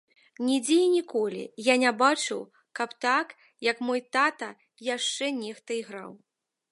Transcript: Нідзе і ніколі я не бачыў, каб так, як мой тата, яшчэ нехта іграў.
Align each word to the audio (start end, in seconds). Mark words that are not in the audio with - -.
Нідзе 0.45 0.75
і 0.83 0.85
ніколі 0.93 1.41
я 1.65 1.75
не 1.83 1.91
бачыў, 1.99 2.41
каб 2.79 2.95
так, 3.05 3.35
як 3.69 3.83
мой 3.89 4.01
тата, 4.17 4.49
яшчэ 4.89 5.25
нехта 5.43 5.71
іграў. 5.81 6.11